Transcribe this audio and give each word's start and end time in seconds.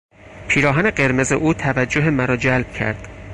پیراهن 0.47 0.89
قرمز 0.91 1.31
او 1.31 1.53
توجه 1.53 2.09
مرا 2.09 2.37
جلب 2.37 2.73
کرد. 2.73 3.07